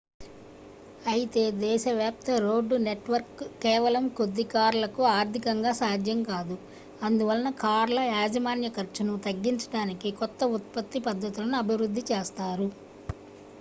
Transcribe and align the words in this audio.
అయితే 1.09 1.41
దేశవ్యాప్తరోడ్డు 1.59 2.75
నెట్వర్క్ 2.85 3.33
కేవలం 3.61 4.05
కొద్ది 4.17 4.45
కార్లకు 4.53 5.01
ఆర్థికంగా 5.11 5.71
సాధ్యం 5.81 6.19
కాదు 6.29 6.55
అందువలన 7.01 7.51
కార్ల 7.61 7.99
యాజమాన్య 8.11 8.71
ఖర్చును 8.75 9.17
తగ్గించడానికి 9.27 10.11
కొత్త 10.21 10.47
ఉత్పత్తి 10.57 11.01
పద్ధతులను 11.07 11.57
అభివృద్ధి 11.59 12.03
చేస్తారు 12.11 12.67